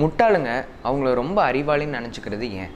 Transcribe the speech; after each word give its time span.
முட்டாளுங்க 0.00 0.50
அவங்கள 0.88 1.14
ரொம்ப 1.14 1.38
அறிவாளின்னு 1.50 1.98
நினச்சிக்கிறது 2.00 2.46
ஏன்? 2.62 2.72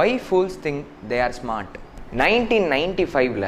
Why 0.00 0.16
fools 0.24 0.58
think 0.64 0.82
they 1.10 1.18
are 1.26 1.34
smart 1.40 1.74
nineteen 2.22 2.68
ninety 2.74 3.04
ஃபைவ்ல 3.12 3.46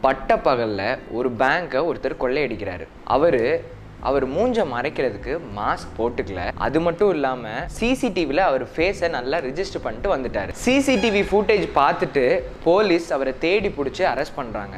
பட்ட 0.00 0.38
பகலில் 0.46 0.98
ஒரு 1.18 1.28
பேங்க்கை 1.40 1.80
ஒருத்தர் 1.88 2.20
கொள்ளையடிக்கிறாரு. 2.22 2.84
அவர் 3.04 3.42
அவர் 4.08 4.24
மூஞ்ச 4.34 4.64
மறைக்கிறதுக்கு 4.72 5.32
மாஸ்க் 5.58 5.94
போட்டுக்கல. 5.98 6.40
அது 6.66 6.78
மட்டும் 6.80 7.12
இல்லாமல் 7.14 7.64
சிசிடிவியில் 7.78 8.42
அவர் 8.48 8.64
ஃபேஸை 8.74 9.08
நல்லா 9.16 9.38
ரிஜிஸ்டர் 9.46 9.84
பண்ணிட்டு 9.86 10.10
வந்துட்டார். 10.14 10.50
சிசிடிவி 10.64 11.22
ஃபுட்டேஜ் 11.30 11.66
பார்த்துட்டு 11.80 12.24
போலீஸ் 12.64 13.08
அவரை 13.16 13.32
தேடி 13.46 13.70
பிடிச்சி 13.78 14.04
அரெஸ்ட் 14.12 14.38
பண்ணுறாங்க 14.40 14.76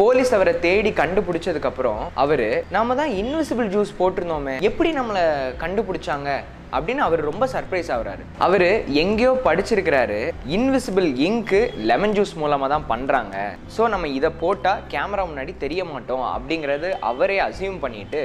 போலீஸ் 0.00 0.30
அவரை 0.36 0.52
தேடி 0.64 0.90
கண்டுபிடிச்சதுக்கப்புறம் 0.98 2.02
அவர் 2.22 2.48
நாம 2.74 2.94
தான் 3.00 3.10
இன்விசிபிள் 3.20 3.68
ஜூஸ் 3.72 3.90
போட்டிருந்தோமே 3.98 4.54
எப்படி 4.68 4.90
நம்மளை 4.98 5.22
கண்டுபிடிச்சாங்க? 5.62 6.28
அப்படின்னு 6.76 7.02
அவர் 7.06 7.20
ரொம்ப 7.28 7.44
சர்ப்ரைஸ் 7.54 7.90
ஆகுறாரு. 7.94 8.22
அவர் 8.46 8.66
எங்கேயோ 9.02 9.32
படிச்சிருக்கிறாரு 9.46 10.18
இன்விசிபிள் 10.56 11.08
இங்கு 11.26 11.60
லெமன் 11.90 12.14
ஜூஸ் 12.16 12.34
மூலமாக 12.42 12.70
தான் 12.74 12.86
பண்ணுறாங்க 12.92 13.36
ஸோ 13.76 13.88
நம்ம 13.94 14.08
இதை 14.18 14.30
போட்டால் 14.42 14.82
கேமரா 14.92 15.24
முன்னாடி 15.30 15.54
தெரிய 15.64 15.84
மாட்டோம் 15.92 16.24
அப்படிங்கிறது 16.34 16.90
அவரே 17.10 17.38
அசியூம் 17.48 17.80
பண்ணிட்டு 17.84 18.22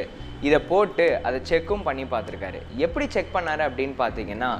இதை 0.47 0.59
போட்டு 0.71 1.07
அதை 1.27 1.39
செக்கும் 1.51 1.85
பண்ணி 1.87 2.05
பார்த்துருக்காரு. 2.13 2.61
எப்படி 2.85 3.07
செக் 3.15 3.35
பண்ணாரு 3.37 3.63
அப்படின்னு 3.69 3.97
பார்த்தீங்கன்னா 4.03 4.51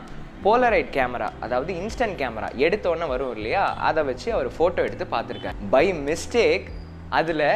போலரைட் 0.48 0.95
கேமரா 0.98 1.28
அதாவது 1.45 1.72
இன்ஸ்டன்ட் 1.82 2.18
கேமரா 2.23 2.50
எடுத்த 2.66 2.90
உடனே 2.94 3.08
வரும் 3.14 3.36
இல்லையா? 3.38 3.66
அதை 3.90 4.02
வச்சு 4.09 4.28
அவர் 4.38 4.50
ஃபோட்டோ 4.58 4.82
எடுத்து 4.88 5.08
பார்த்துருக்காரு. 5.14 5.56
பை 5.76 5.86
மிஸ்டேக் 6.09 6.68
அதில் 7.09 7.48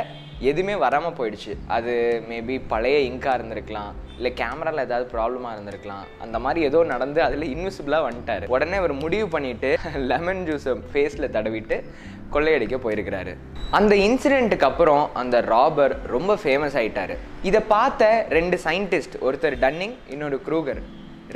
எதுவுமே 0.49 0.75
வராமல் 0.75 1.15
போயிடுச்சு. 1.17 1.53
அது 1.67 1.93
மேபி 2.29 2.61
பழைய 2.67 2.97
இங்காக 3.09 3.37
இருந்திருக்கலாம். 3.37 3.91
இல்லை 4.17 4.33
கேமராவில் 4.33 4.85
ஏதாவது 4.85 5.05
ப்ராப்ளமாக 5.13 5.55
இருந்திருக்கலாம். 5.55 6.05
அந்த 6.23 6.39
மாதிரி 6.39 6.65
ஏதோ 6.65 6.83
நடந்து 6.83 7.19
அதில் 7.23 7.45
இன்விசிபிளாக 7.55 8.07
வந்துட்டார். 8.07 8.45
உடனே 8.47 8.77
அவர் 8.77 8.93
முடிவு 8.93 9.39
பண்ணிவிட்டு 9.39 9.75
லெமன் 10.11 10.43
ஜூஸை 10.47 10.73
ஃபேஸில் 10.91 11.33
தடவிட்டு 11.35 11.77
கொள்ளையடிக்க 12.33 12.77
போயிருக்கிறாரு. 12.85 13.33
அந்த 13.71 13.95
இன்சிடெண்ட்டுக்கு 13.95 14.67
அப்புறம் 14.69 15.13
அந்த 15.13 15.41
ராபர் 15.41 15.95
ரொம்ப 16.15 16.37
ஃபேமஸ் 16.43 16.77
ஆகிட்டார் 16.81 17.17
இதை 17.41 17.61
பார்த்த 17.61 18.25
ரெண்டு 18.29 18.59
சயின்டிஸ்ட் 18.63 19.17
ஒருத்தர் 19.21 19.57
டன்னிங் 19.65 19.95
இன்னொரு 20.09 20.41
க்ரூகர் 20.47 20.81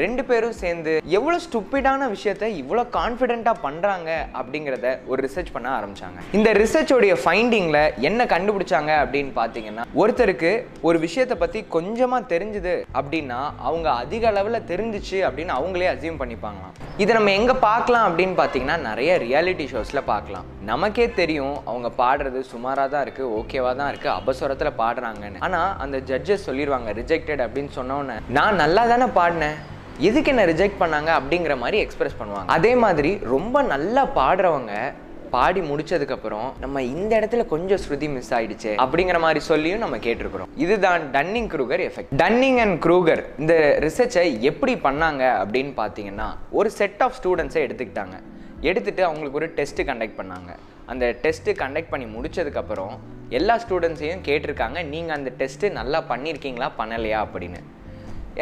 ரெண்டு 0.02 0.22
பேரும் 0.30 0.55
சேர்ந்து 0.61 0.91
எவ்வளோ 1.17 1.38
ஸ்டூப்பிடான 1.45 2.08
விஷயத்த 2.13 2.45
இவ்வளோ 2.61 2.83
கான்ஃபிடென்ட்டாக 2.97 3.63
பண்ணுறாங்க 3.66 4.09
அப்படிங்கிறத 4.39 4.88
ஒரு 5.11 5.19
ரிசர்ச் 5.25 5.52
பண்ண 5.55 5.67
ஆரம்பிச்சாங்க. 5.77 6.19
இந்த 6.38 6.50
ரிசர்ச்சோடைய 6.61 7.16
ஃபைண்டிங்கில் 7.23 7.81
என்ன 8.09 8.25
கண்டுபிடிச்சாங்க 8.33 8.91
அப்படின்னு 9.03 9.31
பார்த்தீங்கன்னா 9.39 9.83
ஒருத்தருக்கு 10.02 10.52
ஒரு 10.88 11.00
விஷயத்தை 11.05 11.35
பற்றி 11.44 11.59
கொஞ்சமாக 11.75 12.30
தெரிஞ்சுது 12.33 12.75
அப்படின்னா 13.00 13.39
அவங்க 13.67 13.88
அதிக 14.03 14.23
அளவில் 14.31 14.67
தெரிஞ்சிச்சு 14.72 15.19
அப்படின்னு 15.27 15.53
அவங்களே 15.59 15.91
அசியூம் 15.94 16.22
பண்ணிப்பாங்களாம். 16.22 16.73
இதை 17.03 17.11
நம்ம 17.17 17.33
எங்கே 17.39 17.55
பார்க்கலாம் 17.67 18.07
அப்படின்னு 18.09 18.35
பார்த்தீங்கன்னா 18.39 18.78
நிறைய 18.89 19.11
ரியாலிட்டி 19.25 19.67
ஷோஸில் 19.73 20.07
பார்க்கலாம். 20.11 20.47
நமக்கே 20.72 21.07
தெரியும் 21.22 21.55
அவங்க 21.69 21.91
பாடுறது 22.02 22.41
சுமாராக 22.53 22.91
தான் 22.95 23.05
இருக்குது 23.05 23.31
ஓகேவாக 23.41 23.75
தான் 23.81 23.91
இருக்குது 23.91 24.16
அபஸ்வரத்தில் 24.19 24.78
பாடுறாங்கன்னு. 24.81 25.44
ஆனால் 25.47 25.72
அந்த 25.85 26.00
ஜட்ஜஸ் 26.09 26.47
சொல்லிடுவாங்க 26.50 26.91
ரிஜெக்டட் 27.02 27.45
அப்படின்னு 27.47 27.73
சொன்னோன்னே 27.80 28.17
நான் 28.39 28.59
நல்லா 28.63 28.83
தானே 28.94 29.09
பாடினேன். 29.19 29.59
எதுக்கு 29.99 30.30
என்ன 30.30 30.45
ரிஜெக்ட் 30.45 30.80
பண்ணாங்க 30.80 31.09
அப்படிங்கிற 31.19 31.58
மாதிரி 31.58 31.77
எக்ஸ்பிரஸ் 31.77 32.16
பண்ணுவாங்க. 32.19 32.45
அதே 32.45 32.75
மாதிரி 32.75 33.19
ரொம்ப 33.23 33.61
நல்லா 33.61 34.05
பாடுறவங்க 34.16 34.94
பாடி 35.30 35.61
முடிச்சதுக்கப்புறம் 35.61 36.52
நம்ம 36.59 36.81
இந்த 36.81 37.19
இடத்துல 37.19 37.45
கொஞ்சம் 37.45 37.80
ஸ்ருதி 37.83 38.09
மிஸ் 38.09 38.33
ஆயிடுச்சு 38.33 38.72
அப்படிங்கிற 38.77 39.19
மாதிரி 39.19 39.39
சொல்லியும் 39.39 39.80
நம்ம 39.80 39.97
கேட்டிருக்கிறோம். 39.97 40.50
இதுதான் 40.55 41.11
Dunning 41.11 41.50
Kruger 41.50 41.83
effect 41.89 42.16
Dunning 42.17 42.58
and 42.58 42.85
Kruger 42.85 43.23
இந்த 43.38 43.77
ரிசர்ச்சை 43.80 44.39
எப்படி 44.39 44.75
பண்ணாங்க 44.75 45.23
அப்படின்னு 45.44 45.73
பார்த்தீங்கன்னா 45.78 46.28
ஒரு 46.51 46.69
செட் 46.69 47.01
ஆஃப் 47.01 47.16
ஸ்டூடெண்ட்ஸை 47.23 47.62
எடுத்துக்கிட்டாங்க. 47.68 48.18
எடுத்துட்டு 48.62 49.03
அவங்களுக்கு 49.06 49.38
ஒரு 49.38 49.53
டெஸ்ட்டு 49.56 49.88
கண்டக்ட் 49.89 50.19
பண்ணாங்க. 50.19 50.51
அந்த 50.85 51.16
டெஸ்ட்டு 51.22 51.56
கண்டக்ட் 51.63 51.89
பண்ணி 51.89 52.18
முடிச்சதுக்கப்புறம் 52.18 52.97
எல்லா 53.29 53.57
ஸ்டூடெண்ட்ஸையும் 53.57 54.25
கேட்டிருக்காங்க 54.25 54.85
நீங்கள் 54.85 55.16
அந்த 55.16 55.31
டெஸ்ட்டு 55.38 55.72
நல்லா 55.72 56.03
பண்ணியிருக்கீங்களா? 56.09 56.69
பண்ணலையா? 56.78 57.25
அப்படின்னு. 57.25 57.62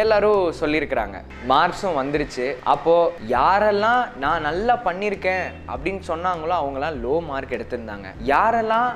எல்லாரும் 0.02 0.41
சொல்லியிருக்கிறாங்க. 0.59 1.18
மார்க்ஸும் 1.52 1.97
வந்துருச்சு. 2.00 2.46
அப்போது 2.74 3.28
யாரெல்லாம் 3.38 4.03
நான் 4.24 4.46
நல்லா 4.47 4.75
பண்ணியிருக்கேன் 4.85 5.46
அப்படின்னு 5.72 6.03
சொன்னாங்களோ 6.12 6.53
அவங்களாம் 6.62 7.00
லோ 7.06 7.16
மார்க் 7.29 7.56
எடுத்திருந்தாங்க. 7.57 8.07
யாரெல்லாம் 8.34 8.90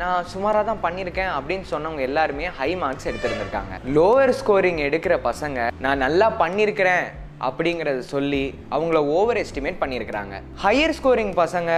நான் 0.00 0.28
சுமாராக 0.32 0.64
தான் 0.70 0.82
பண்ணியிருக்கேன் 0.84 1.32
அப்படின்னு 1.38 1.66
சொன்னவங்க 1.72 2.02
எல்லாருமே 2.08 2.46
ஹை 2.58 2.70
மார்க்ஸ் 2.82 3.08
எடுத்திருந்திருக்காங்க. 3.10 3.74
லோவர் 3.96 4.34
ஸ்கோரிங் 4.40 4.80
எடுக்கிற 4.88 5.16
பசங்க 5.30 5.68
நான் 5.86 6.02
நல்லா 6.06 6.28
பண்ணியிருக்கிறேன் 6.42 7.06
அப்படிங்கிறத 7.48 8.02
சொல்லி 8.14 8.44
அவங்கள 8.76 8.98
ஓவர் 9.18 9.42
எஸ்டிமேட் 9.42 9.82
பண்ணியிருக்கிறாங்க. 9.82 10.36
ஹையர் 10.64 10.96
ஸ்கோரிங் 10.98 11.34
பசங்க 11.42 11.70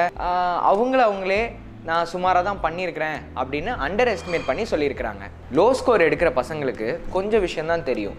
அவங்கள 0.72 1.00
அவங்களே 1.10 1.42
நான் 1.88 2.10
சுமாராக 2.10 2.46
தான் 2.48 2.60
பண்ணியிருக்கிறேன் 2.64 3.18
அப்படின்னு 3.40 3.72
அண்டர் 3.86 4.10
எஸ்டிமேட் 4.12 4.48
பண்ணி 4.50 4.64
சொல்லியிருக்கிறாங்க. 4.72 5.24
லோ 5.58 5.66
ஸ்கோர் 5.78 6.06
எடுக்கிற 6.08 6.30
பசங்களுக்கு 6.42 6.88
கொஞ்சம் 7.16 7.44
விஷயம்தான் 7.46 7.88
தெரியும். 7.90 8.18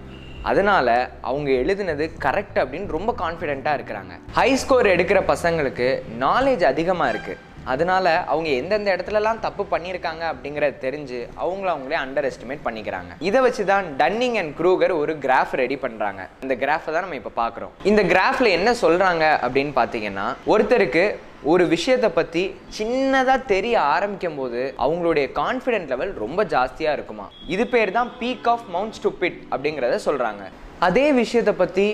அதனால 0.50 0.88
அவங்க 1.30 1.50
எழுதுனது 1.62 2.06
கரெக்ட் 2.26 2.60
அப்படின்னு 2.64 2.96
ரொம்ப 2.98 3.12
கான்ஃபிடென்ட்டாக 3.24 3.78
இருக்கிறாங்க. 3.80 4.14
ஹை 4.38 4.50
ஸ்கோர் 4.62 4.94
எடுக்கிற 4.96 5.20
பசங்களுக்கு 5.34 5.88
நாலேஜ் 6.28 6.64
அதிகமாக 6.74 7.12
இருக்குது 7.16 7.42
அதனால 7.74 8.06
அவங்க 8.32 8.50
எந்தெந்த 8.62 8.90
இடத்துலலாம் 8.96 9.44
தப்பு 9.44 9.64
பண்ணியிருக்காங்க 9.74 10.24
அப்படிங்கிறத 10.32 10.82
தெரிஞ்சு 10.86 11.20
அவங்கள 11.44 11.70
அவங்களே 11.74 11.98
அண்டர் 12.02 12.28
எஸ்டிமேட் 12.30 12.66
பண்ணிக்கிறாங்க. 12.66 13.12
இதை 13.30 13.42
வச்சு 13.46 13.64
தான் 13.70 13.86
டன்னிங் 14.02 14.36
அண்ட் 14.42 14.54
க்ரூகர் 14.60 14.94
ஒரு 15.02 15.14
கிராஃப் 15.26 15.54
ரெடி 15.62 15.78
பண்ணுறாங்க 15.84 16.24
இந்த 16.46 16.56
கிராஃபை 16.64 16.92
தான் 16.96 17.06
நம்ம 17.06 17.20
இப்போ 17.22 17.34
பார்க்குறோம். 17.44 17.72
இந்த 17.92 18.04
கிராஃபில் 18.14 18.56
என்ன 18.58 18.74
சொல்கிறாங்க 18.84 19.24
அப்படின்னு 19.46 19.74
பார்த்தீங்கன்னா 19.80 20.28
ஒருத்தருக்கு 20.54 21.06
ஒரு 21.52 21.64
விஷயத்தை 21.72 22.10
பற்றி 22.18 22.42
சின்னதாக 22.76 23.46
தெரிய 23.52 23.76
ஆரம்பிக்கும் 23.94 24.38
போது 24.40 24.60
அவங்களுடைய 24.86 25.26
கான்ஃபிடென்ட் 25.40 25.90
லெவல் 25.94 26.12
ரொம்ப 26.24 26.44
ஜாஸ்தியாக 26.54 26.96
இருக்குமா? 26.98 27.26
இது 27.54 27.64
பேர் 27.74 27.92
தான் 27.98 28.12
பீக் 28.20 28.48
ஆஃப் 28.54 28.66
மவுண்ட் 28.76 28.96
ஸ்டூபிட் 28.98 29.40
அப்படிங்கிறத 29.54 29.98
சொல்கிறாங்க 30.08 30.44
அதே 30.88 31.06
விஷயத்தை 31.22 31.54
பற்றி 31.62 31.88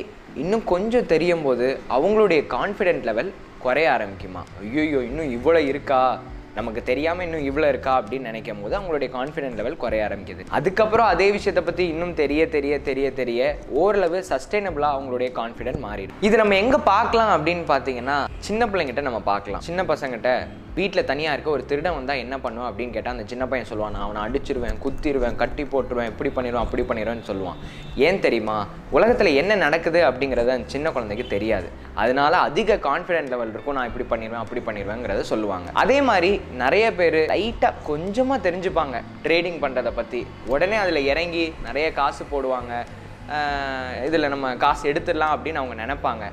இன்னும் 0.44 0.66
கொஞ்சம் 0.74 1.10
தெரியும் 1.14 1.46
போது 1.48 1.68
அவங்களுடைய 1.98 2.42
கான்ஃபிடென்ட் 2.56 3.08
லெவல் 3.10 3.32
குறைய 3.66 3.88
ஆரம்பிக்குமா? 3.96 4.44
ஐயோ 4.66 5.02
இன்னும் 5.10 5.32
இவ்வளோ 5.38 5.62
இருக்கா? 5.72 6.02
நமக்கு 6.58 6.82
தெரியாமல் 6.90 7.26
இன்னும் 7.26 7.46
இவ்வளோ 7.50 7.68
இருக்கா 7.74 7.92
அப்படின்னு 8.00 8.30
நினைக்கும் 8.30 8.62
போது 8.62 8.74
அவங்களுடைய 8.78 9.10
கான்ஃபிடென்ட் 9.18 9.60
லெவல் 9.60 9.82
குறைய 9.84 10.08
ஆரம்பிக்குது. 10.08 10.46
அதுக்கப்புறம் 10.58 11.10
அதே 11.14 11.28
விஷயத்தை 11.36 11.64
பற்றி 11.68 11.84
இன்னும் 11.94 12.16
தெரிய 12.22 12.42
தெரிய 12.56 12.76
தெரிய 12.90 13.08
தெரிய 13.20 13.42
ஓரளவு 13.82 14.20
சஸ்டைனபிளாக 14.32 14.98
அவங்களுடைய 14.98 15.32
கான்ஃபிடென்ட் 15.40 15.82
மாறிடும். 15.88 16.20
இது 16.30 16.42
நம்ம 16.44 16.58
எங்கே 16.64 16.82
பார்க்கலாம் 16.94 17.34
அப்படின்னு 17.38 17.66
பார்த்தீங்கன்னா 17.74 18.20
சின்ன 18.48 18.66
பிள்ளைங்கிட்ட 18.72 19.02
நம்ம 19.08 19.20
பார்க்கலாம். 19.30 19.64
சின்ன 19.68 19.84
பசங்கிட்ட 19.92 20.30
வீட்டில் 20.78 21.08
தனியாக 21.10 21.34
இருக்க 21.36 21.50
ஒரு 21.56 21.64
திருடன் 21.70 21.96
வந்தால் 21.98 22.22
என்ன 22.24 22.36
பண்ணுவோம் 22.44 22.68
அப்படின்னு 22.70 22.94
கேட்டால் 22.96 23.16
அந்த 23.16 23.26
சின்ன 23.32 23.44
பையன் 23.52 23.68
சொல்லுவான் 23.70 23.94
நான் 23.96 24.06
அவனை 24.06 24.22
அடிச்சிருவேன் 24.26 24.78
குத்திடுவேன் 24.84 25.38
கட்டி 25.42 25.64
போட்டுருவேன் 25.72 26.10
இப்படி 26.12 26.30
பண்ணிடுவேன் 26.36 26.66
அப்படி 26.66 26.84
பண்ணிடுவேன்னு 26.90 27.26
சொல்லுவான். 27.30 27.60
ஏன் 28.08 28.22
தெரியுமா? 28.26 28.58
உலகத்தில் 28.98 29.32
என்ன 29.42 29.58
நடக்குது 29.66 30.02
அப்படிங்கிறத 30.10 30.54
அந்த 30.58 30.74
சின்ன 30.76 30.92
குழந்தைக்கு 30.98 31.26
தெரியாது. 31.36 31.68
அதனால 32.04 32.34
அதிக 32.50 32.80
கான்ஃபிடென்ட் 32.90 33.32
லெவல் 33.34 33.54
இருக்கும் 33.56 33.78
நான் 33.80 33.90
இப்படி 33.92 34.08
பண்ணிடுவேன் 34.12 34.44
அப்படி 34.44 34.64
பண்ணிடுவேங்கிறத 34.68 35.26
சொல்லுவாங்க. 35.34 35.70
அதே 35.84 35.98
மாதிரி 36.10 36.32
நிறைய 36.64 36.86
பேர் 37.00 37.20
லைட்டாக 37.34 37.84
கொஞ்சமாக 37.90 38.46
தெரிஞ்சுப்பாங்க 38.48 39.02
ட்ரேடிங் 39.26 39.60
பண்ணுறதை 39.66 39.94
பற்றி 40.00 40.22
உடனே 40.54 40.80
அதில் 40.84 41.08
இறங்கி 41.14 41.46
நிறைய 41.68 41.90
காசு 42.02 42.26
போடுவாங்க. 42.34 42.74
இதில் 44.10 44.32
நம்ம 44.36 44.56
காசு 44.66 44.86
எடுத்துடலாம் 44.92 45.36
அப்படின்னு 45.36 45.62
அவங்க 45.64 45.76
நினைப்பாங்க. 45.86 46.26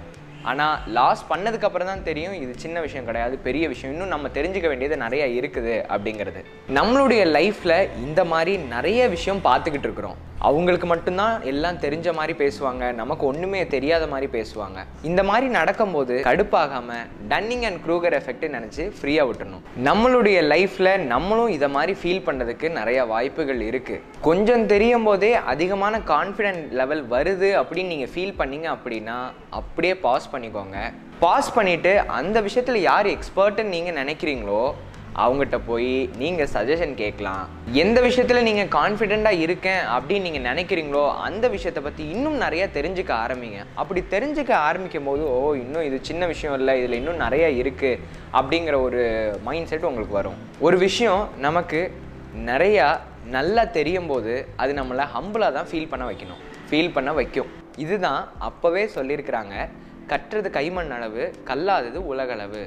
ஆனால் 0.51 0.77
லாஸ் 0.97 1.23
பண்ணதுக்கு 1.31 1.67
அப்புறம் 1.69 1.91
தான் 1.91 2.05
தெரியும் 2.09 2.37
இது 2.43 2.53
சின்ன 2.65 2.77
விஷயம் 2.87 3.09
கிடையாது 3.09 3.35
பெரிய 3.47 3.65
விஷயம். 3.73 3.93
இன்னும் 3.95 4.13
நம்ம 4.15 4.29
தெரிஞ்சுக்க 4.37 4.69
வேண்டியது 4.73 4.97
நிறைய 5.05 5.25
இருக்குது 5.41 5.75
அப்படிங்கிறது. 5.95 6.43
நம்மளுடைய 6.79 7.23
லைஃப்பில் 7.37 7.79
இந்த 8.07 8.21
மாதிரி 8.33 8.55
நிறைய 8.75 9.09
விஷயம் 9.17 9.45
பார்த்துக்கிட்டு 9.49 9.89
இருக்கிறோம். 9.89 10.19
அவங்களுக்கு 10.49 10.87
மட்டும்தான் 10.93 11.35
எல்லாம் 11.51 11.81
தெரிஞ்ச 11.85 12.15
மாதிரி 12.19 12.35
பேசுவாங்க 12.43 12.85
நமக்கு 13.01 13.25
ஒன்றுமே 13.31 13.61
தெரியாத 13.75 14.05
மாதிரி 14.13 14.29
பேசுவாங்க. 14.37 14.79
இந்த 15.11 15.21
மாதிரி 15.31 15.47
நடக்கும்போது 15.59 16.15
கடுப்பாகாம 16.29 16.99
டன்னிங் 17.33 17.65
அண்ட் 17.69 17.81
க்ரூகர் 17.87 18.17
எஃபெக்ட் 18.19 18.47
நினச்சி 18.57 18.85
ஃப்ரீயாக 18.99 19.29
விட்டுணும் 19.31 19.65
நம்மளுடைய 19.89 20.39
லைஃப்பில் 20.53 20.93
நம்மளும் 21.15 21.55
இதை 21.57 21.71
மாதிரி 21.77 21.95
ஃபீல் 22.03 22.25
பண்ணுறதுக்கு 22.29 22.71
நிறைய 22.79 22.99
வாய்ப்புகள் 23.15 23.63
இருக்குது 23.71 24.03
கொஞ்சம் 24.29 24.67
தெரியும் 24.75 25.07
போதே 25.09 25.33
அதிகமான 25.55 26.01
கான்ஃபிடென்ட் 26.15 26.65
லெவல் 26.81 27.05
வருது 27.15 27.51
அப்படின்னு 27.63 27.93
நீங்கள் 27.95 28.13
ஃபீல் 28.15 28.39
பண்ணீங்க 28.43 28.69
அப்படின்னா 28.77 29.19
அப்படியே 29.61 29.95
பாஸ் 30.07 30.33
பண்ணிக்கோங்க. 30.35 30.79
பாஸ் 31.25 31.55
பண்ணிவிட்டு 31.57 31.93
அந்த 32.19 32.39
விஷயத்தில் 32.47 32.87
யார் 32.91 33.07
எக்ஸ்பர்ட்டுன்னு 33.13 33.75
நீங்கள் 33.77 33.99
நினைக்கிறீங்களோ 34.03 34.63
அவங்ககிட்ட 35.23 35.59
போய் 35.69 35.93
நீங்கள் 36.23 36.51
சஜஷன் 36.55 36.95
கேட்கலாம். 37.01 37.45
எந்த 37.83 37.99
விஷயத்தில் 38.07 38.47
நீங்கள் 38.49 38.71
கான்ஃபிடெண்ட்டாக 38.77 39.43
இருக்கேன் 39.45 39.83
அப்படின்னு 39.97 40.27
நீங்கள் 40.29 40.47
நினைக்கிறீங்களோ 40.51 41.05
அந்த 41.27 41.49
விஷயத்தை 41.55 41.83
பற்றி 41.87 42.05
இன்னும் 42.15 42.39
நிறைய 42.45 42.65
தெரிஞ்சுக்க 42.77 43.13
ஆரம்பிங்க. 43.25 43.61
அப்படி 43.83 44.03
தெரிஞ்சுக்க 44.15 44.53
ஆரம்பிக்கும் 44.69 45.09
போது 45.11 45.25
ஓ 45.35 45.39
இன்னும் 45.65 45.87
இது 45.89 45.99
சின்ன 46.11 46.27
விஷயம் 46.33 46.57
இல்லை 46.61 46.75
இதில் 46.81 46.99
இன்னும் 47.01 47.23
நிறைய 47.25 47.47
இருக்குது 47.63 48.01
அப்படிங்கிற 48.41 48.79
ஒரு 48.89 49.03
மைண்ட் 49.49 49.71
செட் 49.73 49.89
உங்களுக்கு 49.91 50.19
வரும். 50.21 50.41
ஒரு 50.69 50.79
விஷயம் 50.87 51.23
நமக்கு 51.47 51.81
நிறையா 52.51 52.89
நல்லா 53.37 53.63
தெரியும் 53.79 54.11
போது 54.13 54.33
அது 54.63 54.73
நம்மளை 54.81 55.05
ஹம்புளாக 55.15 55.57
தான் 55.59 55.69
ஃபீல் 55.71 55.93
பண்ண 55.93 56.05
வைக்கணும். 56.11 56.43
ஃபீல் 56.69 56.95
பண்ண 56.97 57.11
வைக்கும். 57.21 57.51
இதுதான் 57.85 58.23
அப்போவே 58.49 58.83
சொல்லியிருக்கிறாங்க 58.97 59.55
கற்றது 60.11 60.49
கைமண் 60.57 60.93
அளவு 60.97 61.23
கல்லாதது 61.49 62.01
உலகளவு. 62.13 62.65